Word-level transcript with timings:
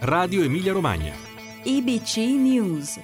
Radio 0.00 0.42
Emilia 0.42 0.72
Romagna. 0.72 1.12
IBC 1.62 2.16
News. 2.16 3.00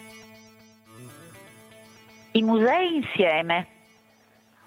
I 2.32 2.42
musei 2.42 2.96
insieme. 2.96 3.66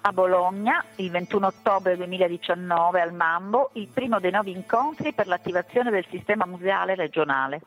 A 0.02 0.12
Bologna, 0.12 0.84
il 0.96 1.10
21 1.10 1.46
ottobre 1.46 1.96
2019 1.96 3.00
al 3.00 3.14
Mambo, 3.14 3.70
il 3.74 3.88
primo 3.88 4.20
dei 4.20 4.30
nuovi 4.30 4.50
incontri 4.50 5.12
per 5.12 5.26
l'attivazione 5.26 5.90
del 5.90 6.04
sistema 6.10 6.44
museale 6.44 6.94
regionale. 6.94 7.60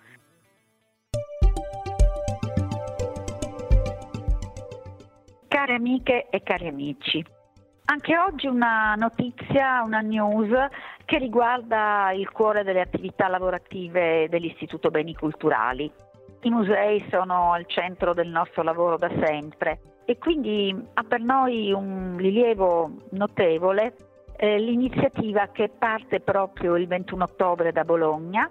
Care 5.48 5.74
amiche 5.74 6.28
e 6.30 6.44
cari 6.44 6.68
amici, 6.68 7.26
anche 7.90 8.18
oggi 8.18 8.48
una 8.48 8.96
notizia, 8.96 9.82
una 9.84 10.00
news 10.00 10.50
che 11.06 11.18
riguarda 11.18 12.12
il 12.14 12.30
cuore 12.32 12.64
delle 12.64 12.82
attività 12.82 13.28
lavorative 13.28 14.28
dell'Istituto 14.30 14.90
Beni 14.90 15.14
Culturali. 15.16 15.90
I 16.42 16.50
musei 16.50 17.06
sono 17.10 17.54
al 17.54 17.66
centro 17.66 18.14
del 18.14 18.28
nostro 18.28 18.62
lavoro 18.62 18.98
da 18.98 19.10
sempre 19.24 19.80
e 20.06 20.18
quindi 20.18 20.76
ha 20.94 21.04
per 21.04 21.22
noi 21.22 21.72
un 21.72 22.16
rilievo 22.18 22.92
notevole 23.12 23.96
eh, 24.36 24.60
l'iniziativa 24.60 25.48
che 25.48 25.70
parte 25.70 26.20
proprio 26.20 26.76
il 26.76 26.88
21 26.88 27.24
ottobre 27.24 27.72
da 27.72 27.84
Bologna 27.84 28.50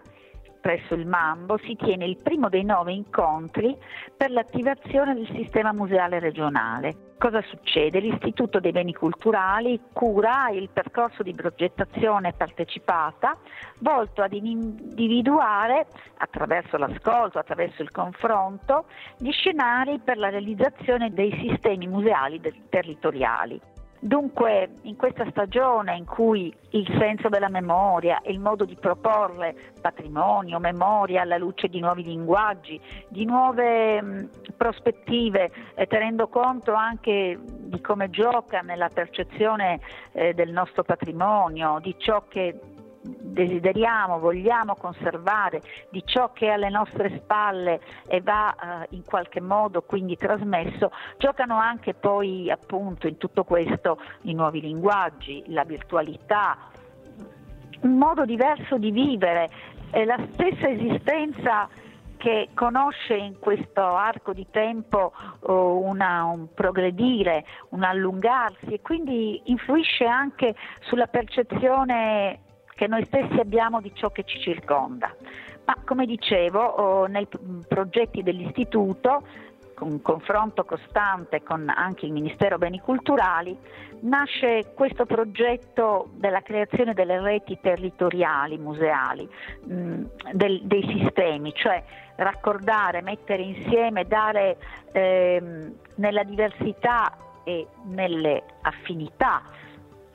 presso 0.66 0.94
il 0.94 1.06
Mambo 1.06 1.58
si 1.58 1.76
tiene 1.76 2.06
il 2.06 2.16
primo 2.20 2.48
dei 2.48 2.64
nove 2.64 2.92
incontri 2.92 3.76
per 4.16 4.32
l'attivazione 4.32 5.14
del 5.14 5.28
sistema 5.32 5.72
museale 5.72 6.18
regionale. 6.18 7.12
Cosa 7.18 7.40
succede? 7.42 8.00
L'Istituto 8.00 8.58
dei 8.58 8.72
Beni 8.72 8.92
Culturali 8.92 9.80
cura 9.92 10.48
il 10.50 10.68
percorso 10.72 11.22
di 11.22 11.32
progettazione 11.34 12.32
partecipata 12.32 13.38
volto 13.78 14.22
ad 14.22 14.32
individuare, 14.32 15.86
attraverso 16.16 16.76
l'ascolto, 16.76 17.38
attraverso 17.38 17.82
il 17.82 17.92
confronto, 17.92 18.86
gli 19.18 19.30
scenari 19.30 20.00
per 20.00 20.18
la 20.18 20.30
realizzazione 20.30 21.12
dei 21.12 21.30
sistemi 21.48 21.86
museali 21.86 22.40
territoriali. 22.68 23.74
Dunque, 24.06 24.68
in 24.82 24.94
questa 24.94 25.28
stagione 25.30 25.96
in 25.96 26.04
cui 26.04 26.54
il 26.70 26.86
senso 26.96 27.28
della 27.28 27.48
memoria 27.48 28.20
e 28.20 28.30
il 28.30 28.38
modo 28.38 28.64
di 28.64 28.76
proporre 28.76 29.72
patrimonio, 29.80 30.60
memoria 30.60 31.22
alla 31.22 31.36
luce 31.36 31.66
di 31.66 31.80
nuovi 31.80 32.04
linguaggi, 32.04 32.80
di 33.08 33.24
nuove 33.24 34.00
mh, 34.00 34.28
prospettive, 34.56 35.50
eh, 35.74 35.88
tenendo 35.88 36.28
conto 36.28 36.72
anche 36.72 37.36
di 37.42 37.80
come 37.80 38.08
gioca 38.08 38.60
nella 38.60 38.90
percezione 38.90 39.80
eh, 40.12 40.34
del 40.34 40.52
nostro 40.52 40.84
patrimonio, 40.84 41.80
di 41.80 41.96
ciò 41.98 42.26
che 42.28 42.60
desideriamo, 43.06 44.18
vogliamo 44.18 44.74
conservare, 44.76 45.62
di 45.90 46.02
ciò 46.04 46.32
che 46.32 46.46
è 46.46 46.50
alle 46.50 46.70
nostre 46.70 47.20
spalle 47.22 47.80
e 48.06 48.20
va 48.20 48.54
eh, 48.54 48.86
in 48.90 49.04
qualche 49.04 49.40
modo 49.40 49.82
quindi 49.82 50.16
trasmesso, 50.16 50.90
giocano 51.18 51.56
anche 51.56 51.94
poi 51.94 52.50
appunto 52.50 53.06
in 53.06 53.16
tutto 53.16 53.44
questo 53.44 53.98
i 54.22 54.34
nuovi 54.34 54.60
linguaggi, 54.60 55.44
la 55.48 55.64
virtualità, 55.64 56.56
un 57.82 57.96
modo 57.98 58.24
diverso 58.24 58.78
di 58.78 58.90
vivere, 58.90 59.48
eh, 59.90 60.04
la 60.04 60.18
stessa 60.32 60.68
esistenza 60.68 61.68
che 62.16 62.48
conosce 62.54 63.14
in 63.14 63.38
questo 63.38 63.82
arco 63.82 64.32
di 64.32 64.46
tempo 64.50 65.12
uh, 65.40 65.52
una, 65.52 66.24
un 66.24 66.52
progredire, 66.54 67.44
un 67.70 67.82
allungarsi 67.82 68.72
e 68.72 68.80
quindi 68.80 69.42
influisce 69.44 70.06
anche 70.06 70.54
sulla 70.80 71.06
percezione 71.06 72.40
che 72.76 72.86
noi 72.86 73.04
stessi 73.06 73.40
abbiamo 73.40 73.80
di 73.80 73.90
ciò 73.94 74.10
che 74.10 74.22
ci 74.24 74.38
circonda. 74.38 75.12
Ma 75.64 75.76
come 75.84 76.06
dicevo, 76.06 76.60
oh, 76.60 77.06
nei 77.06 77.26
progetti 77.66 78.22
dell'Istituto, 78.22 79.24
con 79.74 80.00
confronto 80.00 80.64
costante 80.64 81.42
con 81.42 81.68
anche 81.68 82.06
il 82.06 82.12
Ministero 82.12 82.58
Beni 82.58 82.80
Culturali, 82.80 83.56
nasce 84.00 84.72
questo 84.74 85.06
progetto 85.06 86.10
della 86.12 86.42
creazione 86.42 86.94
delle 86.94 87.20
reti 87.20 87.58
territoriali 87.60 88.58
museali, 88.58 89.28
dei 89.62 90.98
sistemi, 90.98 91.52
cioè 91.54 91.82
raccordare, 92.16 93.02
mettere 93.02 93.42
insieme, 93.42 94.06
dare 94.06 94.56
ehm, 94.92 95.74
nella 95.96 96.22
diversità 96.24 97.16
e 97.42 97.66
nelle 97.84 98.42
affinità 98.62 99.42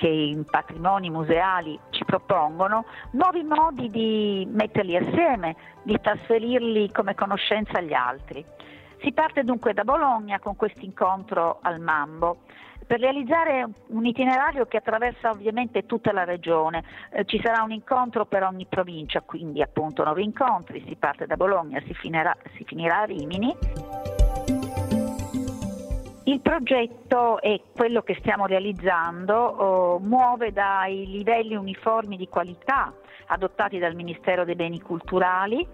che 0.01 0.07
i 0.07 0.43
patrimoni 0.49 1.11
museali 1.11 1.79
ci 1.91 2.03
propongono, 2.05 2.85
nuovi 3.11 3.43
modi 3.43 3.87
di 3.91 4.47
metterli 4.51 4.97
assieme, 4.97 5.55
di 5.83 5.95
trasferirli 6.01 6.91
come 6.91 7.13
conoscenza 7.13 7.77
agli 7.77 7.93
altri. 7.93 8.43
Si 9.03 9.11
parte 9.11 9.43
dunque 9.43 9.73
da 9.73 9.83
Bologna 9.83 10.39
con 10.39 10.55
questo 10.55 10.83
incontro 10.83 11.59
al 11.61 11.79
Mambo 11.79 12.39
per 12.87 12.99
realizzare 12.99 13.67
un 13.89 14.05
itinerario 14.07 14.65
che 14.65 14.77
attraversa 14.77 15.29
ovviamente 15.29 15.85
tutta 15.85 16.11
la 16.11 16.23
regione. 16.23 16.83
Eh, 17.11 17.23
ci 17.25 17.39
sarà 17.43 17.61
un 17.61 17.71
incontro 17.71 18.25
per 18.25 18.41
ogni 18.41 18.65
provincia, 18.65 19.21
quindi 19.21 19.61
appunto 19.61 20.03
nuovi 20.03 20.23
incontri, 20.23 20.83
si 20.87 20.95
parte 20.95 21.27
da 21.27 21.35
Bologna, 21.35 21.79
si 21.85 21.93
finirà, 21.93 22.35
si 22.55 22.63
finirà 22.63 23.01
a 23.01 23.03
Rimini. 23.03 24.00
Il 26.31 26.39
progetto 26.39 27.41
è 27.41 27.59
quello 27.75 28.03
che 28.03 28.15
stiamo 28.21 28.45
realizzando, 28.45 29.35
oh, 29.35 29.99
muove 29.99 30.53
dai 30.53 31.05
livelli 31.05 31.55
uniformi 31.55 32.15
di 32.15 32.29
qualità 32.29 32.93
adottati 33.25 33.79
dal 33.79 33.95
Ministero 33.95 34.45
dei 34.45 34.55
Beni 34.55 34.79
Culturali 34.79 35.67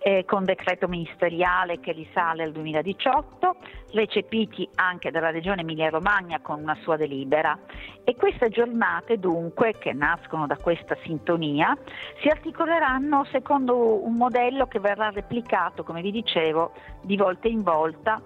eh, 0.00 0.24
con 0.24 0.42
decreto 0.42 0.88
ministeriale 0.88 1.78
che 1.78 1.92
risale 1.92 2.42
al 2.42 2.50
2018, 2.50 3.54
recepiti 3.92 4.68
anche 4.74 5.12
dalla 5.12 5.30
Regione 5.30 5.60
Emilia-Romagna 5.60 6.40
con 6.40 6.60
una 6.60 6.76
sua 6.82 6.96
delibera. 6.96 7.56
E 8.02 8.16
queste 8.16 8.48
giornate 8.48 9.20
dunque, 9.20 9.74
che 9.78 9.92
nascono 9.92 10.48
da 10.48 10.56
questa 10.56 10.96
sintonia, 11.04 11.78
si 12.20 12.26
articoleranno 12.26 13.24
secondo 13.30 14.04
un 14.04 14.14
modello 14.14 14.66
che 14.66 14.80
verrà 14.80 15.10
replicato, 15.10 15.84
come 15.84 16.02
vi 16.02 16.10
dicevo, 16.10 16.72
di 17.02 17.16
volta 17.16 17.46
in 17.46 17.62
volta 17.62 18.20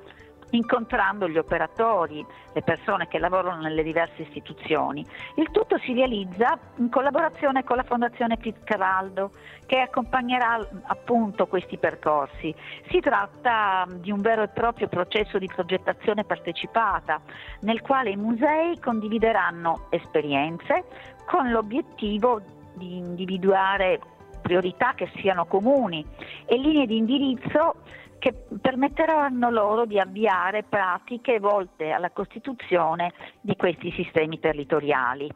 incontrando 0.51 1.29
gli 1.29 1.39
operatori, 1.39 2.25
le 2.53 2.63
persone 2.63 3.09
che 3.09 3.19
lavorano 3.19 3.63
nelle 3.63 3.83
diverse 3.83 4.23
istituzioni. 4.23 5.05
Il 5.37 5.51
tutto 5.51 5.79
si 5.79 5.93
realizza 5.93 6.59
in 6.77 6.91
collaborazione 6.91 7.65
con 7.65 7.77
la 7.77 7.83
Fondazione 7.83 8.37
Fitzcarraldo 8.41 9.33
che 9.67 9.81
accompagnerà 9.81 10.59
appunto 10.85 11.47
questi 11.47 11.79
percorsi. 11.79 12.55
Si 12.89 13.01
tratta 13.01 13.87
di 13.89 14.11
un 14.11 14.21
vero 14.21 14.43
e 14.43 14.49
proprio 14.49 14.89
processo 14.89 15.39
di 15.39 15.47
progettazione 15.47 16.25
partecipata 16.25 17.21
nel 17.61 17.81
quale 17.81 18.11
i 18.11 18.17
musei 18.17 18.79
condivideranno 18.81 19.87
esperienze 19.91 20.85
con 21.27 21.51
l'obiettivo 21.51 22.41
di 22.75 22.97
individuare 22.97 24.01
priorità 24.41 24.95
che 24.95 25.11
siano 25.17 25.47
comuni 25.47 26.05
e 26.47 26.57
linee 26.57 26.87
di 26.87 26.97
indirizzo 26.97 27.77
che 28.19 28.35
permetteranno 28.61 29.51
loro 29.51 29.87
di 29.87 29.99
avviare 29.99 30.63
pratiche 30.63 31.41
volte 31.41 31.91
alla 31.91 32.11
costituzione 32.11 33.13
di 33.41 33.57
questi 33.57 33.91
sistemi 33.93 34.39
territoriali. 34.39 35.29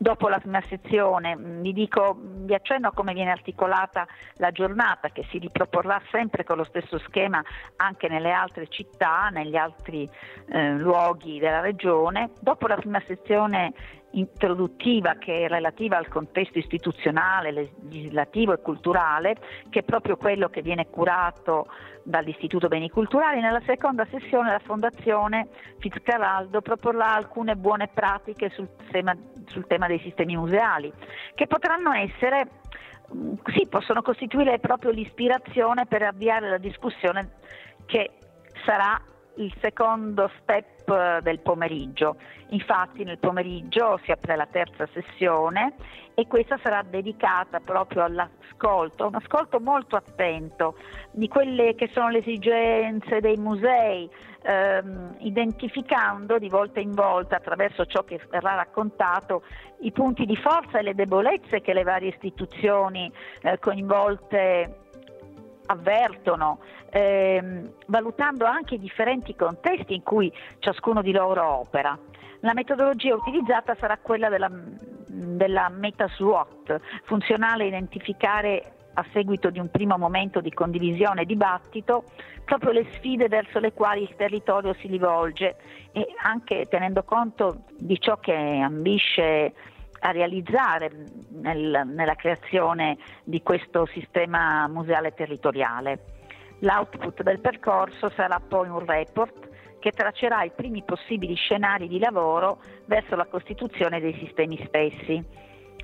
Dopo 0.00 0.28
la 0.28 0.38
prima 0.38 0.62
sezione 0.68 1.36
mm, 1.36 1.60
vi, 1.60 1.72
dico, 1.72 2.16
vi 2.20 2.54
accenno 2.54 2.86
a 2.86 2.92
come 2.92 3.12
viene 3.14 3.32
articolata 3.32 4.06
la 4.34 4.52
giornata 4.52 5.08
che 5.08 5.26
si 5.28 5.38
riproporrà 5.38 6.00
sempre 6.12 6.44
con 6.44 6.56
lo 6.56 6.62
stesso 6.62 6.98
schema 7.00 7.42
anche 7.76 8.06
nelle 8.06 8.30
altre 8.30 8.68
città, 8.68 9.28
negli 9.30 9.56
altri 9.56 10.08
eh, 10.50 10.70
luoghi 10.74 11.40
della 11.40 11.58
regione. 11.58 12.30
Dopo 12.40 12.68
la 12.68 12.76
prima 12.76 13.02
sezione 13.08 13.72
introduttiva 14.12 15.14
che 15.14 15.44
è 15.44 15.48
relativa 15.48 15.96
al 15.96 16.08
contesto 16.08 16.58
istituzionale, 16.58 17.52
legislativo 17.52 18.52
e 18.52 18.60
culturale, 18.60 19.36
che 19.68 19.80
è 19.80 19.82
proprio 19.82 20.16
quello 20.16 20.48
che 20.48 20.62
viene 20.62 20.88
curato 20.88 21.66
dall'Istituto 22.02 22.68
Beni 22.68 22.88
Culturali. 22.88 23.40
Nella 23.40 23.62
seconda 23.66 24.06
sessione 24.10 24.50
la 24.50 24.60
Fondazione 24.60 25.48
Fitzcarraldo 25.78 26.60
proporrà 26.62 27.14
alcune 27.14 27.56
buone 27.56 27.88
pratiche 27.88 28.50
sul 28.50 28.68
tema, 28.90 29.14
sul 29.46 29.66
tema 29.66 29.86
dei 29.86 29.98
sistemi 30.00 30.36
museali, 30.36 30.92
che 31.34 31.46
potranno 31.46 31.92
essere 31.92 32.48
mm, 33.14 33.34
sì, 33.54 33.66
possono 33.68 34.02
costituire 34.02 34.58
proprio 34.58 34.90
l'ispirazione 34.90 35.86
per 35.86 36.02
avviare 36.02 36.48
la 36.48 36.58
discussione 36.58 37.32
che 37.86 38.10
sarà 38.64 39.00
il 39.38 39.52
secondo 39.60 40.30
step 40.40 40.88
eh, 40.88 41.20
del 41.22 41.40
pomeriggio. 41.40 42.16
Infatti 42.50 43.04
nel 43.04 43.18
pomeriggio 43.18 43.98
si 44.04 44.10
apre 44.10 44.36
la 44.36 44.46
terza 44.46 44.88
sessione 44.92 45.74
e 46.14 46.26
questa 46.26 46.58
sarà 46.62 46.82
dedicata 46.82 47.60
proprio 47.60 48.04
all'ascolto, 48.04 49.06
un 49.06 49.14
ascolto 49.14 49.60
molto 49.60 49.96
attento 49.96 50.76
di 51.12 51.28
quelle 51.28 51.74
che 51.74 51.90
sono 51.92 52.08
le 52.08 52.18
esigenze 52.18 53.20
dei 53.20 53.36
musei, 53.36 54.08
ehm, 54.42 55.16
identificando 55.18 56.38
di 56.38 56.48
volta 56.48 56.80
in 56.80 56.92
volta 56.92 57.36
attraverso 57.36 57.86
ciò 57.86 58.02
che 58.02 58.20
verrà 58.30 58.54
raccontato 58.54 59.42
i 59.80 59.92
punti 59.92 60.24
di 60.24 60.36
forza 60.36 60.78
e 60.78 60.82
le 60.82 60.94
debolezze 60.94 61.60
che 61.60 61.72
le 61.72 61.84
varie 61.84 62.08
istituzioni 62.08 63.12
eh, 63.42 63.58
coinvolte 63.58 64.87
avvertono, 65.68 66.58
ehm, 66.90 67.72
valutando 67.86 68.44
anche 68.44 68.74
i 68.74 68.78
differenti 68.78 69.34
contesti 69.34 69.94
in 69.94 70.02
cui 70.02 70.32
ciascuno 70.58 71.02
di 71.02 71.12
loro 71.12 71.46
opera. 71.46 71.98
La 72.40 72.54
metodologia 72.54 73.14
utilizzata 73.14 73.74
sarà 73.74 73.98
quella 74.00 74.28
della, 74.28 74.50
della 75.06 75.68
meta 75.68 76.08
SWOT, 76.08 76.80
funzionale 77.04 77.64
a 77.64 77.66
identificare 77.66 78.72
a 78.94 79.04
seguito 79.12 79.50
di 79.50 79.60
un 79.60 79.70
primo 79.70 79.96
momento 79.96 80.40
di 80.40 80.52
condivisione 80.52 81.22
e 81.22 81.24
dibattito 81.24 82.04
proprio 82.44 82.72
le 82.72 82.86
sfide 82.94 83.28
verso 83.28 83.60
le 83.60 83.72
quali 83.72 84.02
il 84.02 84.14
territorio 84.16 84.74
si 84.74 84.88
rivolge 84.88 85.56
e 85.92 86.14
anche 86.22 86.66
tenendo 86.68 87.04
conto 87.04 87.64
di 87.78 88.00
ciò 88.00 88.16
che 88.16 88.34
ambisce 88.34 89.52
a 90.00 90.10
realizzare 90.10 90.90
nel, 91.30 91.82
nella 91.86 92.14
creazione 92.14 92.98
di 93.24 93.42
questo 93.42 93.86
sistema 93.86 94.66
museale 94.68 95.14
territoriale. 95.14 96.16
L'output 96.60 97.22
del 97.22 97.40
percorso 97.40 98.10
sarà 98.10 98.40
poi 98.40 98.68
un 98.68 98.84
report 98.84 99.48
che 99.78 99.92
traccerà 99.92 100.42
i 100.42 100.50
primi 100.50 100.82
possibili 100.82 101.34
scenari 101.34 101.86
di 101.86 101.98
lavoro 101.98 102.58
verso 102.86 103.14
la 103.14 103.26
costituzione 103.26 104.00
dei 104.00 104.14
sistemi 104.14 104.62
stessi, 104.66 105.22